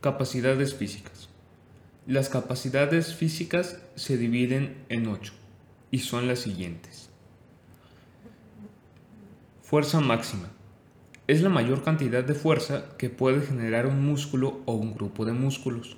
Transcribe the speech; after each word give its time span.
Capacidades 0.00 0.76
físicas. 0.76 1.28
Las 2.06 2.28
capacidades 2.28 3.16
físicas 3.16 3.80
se 3.96 4.16
dividen 4.16 4.84
en 4.88 5.08
ocho 5.08 5.32
y 5.90 5.98
son 5.98 6.28
las 6.28 6.38
siguientes. 6.38 7.10
Fuerza 9.60 9.98
máxima. 9.98 10.50
Es 11.26 11.42
la 11.42 11.48
mayor 11.48 11.82
cantidad 11.82 12.22
de 12.22 12.34
fuerza 12.34 12.96
que 12.96 13.10
puede 13.10 13.44
generar 13.44 13.88
un 13.88 14.06
músculo 14.06 14.60
o 14.66 14.74
un 14.74 14.94
grupo 14.94 15.24
de 15.24 15.32
músculos. 15.32 15.96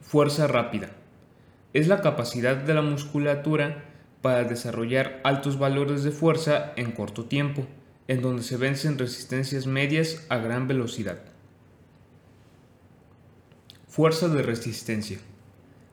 Fuerza 0.00 0.46
rápida. 0.46 0.90
Es 1.72 1.88
la 1.88 2.00
capacidad 2.00 2.56
de 2.56 2.74
la 2.74 2.82
musculatura 2.82 3.86
para 4.22 4.44
desarrollar 4.44 5.20
altos 5.24 5.58
valores 5.58 6.04
de 6.04 6.12
fuerza 6.12 6.74
en 6.76 6.92
corto 6.92 7.24
tiempo, 7.24 7.66
en 8.06 8.22
donde 8.22 8.44
se 8.44 8.56
vencen 8.56 8.98
resistencias 8.98 9.66
medias 9.66 10.24
a 10.28 10.36
gran 10.36 10.68
velocidad. 10.68 11.18
Fuerza 13.98 14.28
de 14.28 14.42
resistencia. 14.42 15.18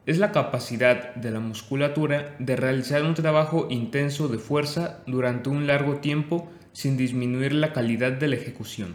Es 0.06 0.18
la 0.18 0.30
capacidad 0.30 1.16
de 1.16 1.32
la 1.32 1.40
musculatura 1.40 2.36
de 2.38 2.54
realizar 2.54 3.02
un 3.02 3.14
trabajo 3.14 3.66
intenso 3.68 4.28
de 4.28 4.38
fuerza 4.38 5.02
durante 5.08 5.48
un 5.48 5.66
largo 5.66 5.96
tiempo 5.96 6.48
sin 6.72 6.96
disminuir 6.96 7.52
la 7.52 7.72
calidad 7.72 8.12
de 8.12 8.28
la 8.28 8.36
ejecución. 8.36 8.94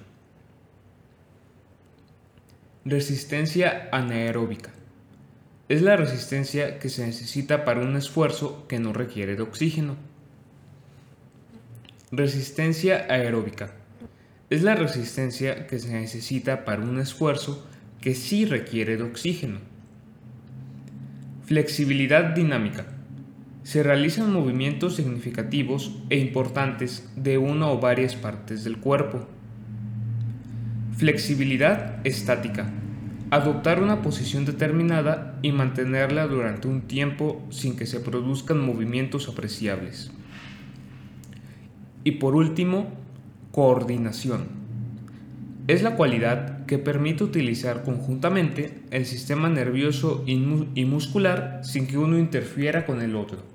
Resistencia 2.86 3.90
anaeróbica. 3.92 4.72
Es 5.68 5.82
la 5.82 5.98
resistencia 5.98 6.80
que 6.80 6.88
se 6.88 7.06
necesita 7.06 7.66
para 7.66 7.82
un 7.82 7.98
esfuerzo 7.98 8.66
que 8.70 8.80
no 8.80 8.94
requiere 8.94 9.36
de 9.36 9.42
oxígeno. 9.42 9.98
Resistencia 12.14 13.08
aeróbica. 13.10 13.74
Es 14.50 14.64
la 14.64 14.76
resistencia 14.76 15.68
que 15.68 15.80
se 15.80 15.92
necesita 15.92 16.64
para 16.64 16.82
un 16.82 16.98
esfuerzo 16.98 17.68
que 18.02 18.16
sí 18.16 18.46
requiere 18.46 18.98
de 18.98 19.04
oxígeno. 19.04 19.60
Flexibilidad 21.46 22.34
dinámica. 22.34 22.88
Se 23.62 23.84
realizan 23.84 24.34
movimientos 24.34 24.96
significativos 24.96 25.96
e 26.10 26.18
importantes 26.18 27.08
de 27.16 27.38
una 27.38 27.70
o 27.70 27.80
varias 27.80 28.16
partes 28.16 28.64
del 28.64 28.78
cuerpo. 28.78 29.28
Flexibilidad 30.98 32.06
estática. 32.06 32.72
Adoptar 33.30 33.82
una 33.82 34.02
posición 34.02 34.46
determinada 34.46 35.38
y 35.44 35.52
mantenerla 35.52 36.26
durante 36.26 36.68
un 36.68 36.82
tiempo 36.82 37.46
sin 37.52 37.78
que 37.78 37.86
se 37.86 38.00
produzcan 38.00 38.60
movimientos 38.60 39.30
apreciables. 39.30 40.12
Y 42.04 42.14
por 42.14 42.36
último, 42.36 42.88
coordinación 43.52 44.61
es 45.68 45.84
la 45.84 45.96
cualidad 45.96 46.66
que 46.66 46.80
permite 46.80 47.24
utilizar 47.24 47.84
conjuntamente 47.84 48.82
el 48.92 49.06
sistema 49.06 49.50
nervioso 49.50 50.24
y 50.26 50.86
muscular 50.86 51.62
sin 51.64 51.88
que 51.88 51.98
uno 51.98 52.18
interfiera 52.18 52.86
con 52.86 53.02
el 53.02 53.16
otro. 53.16 53.51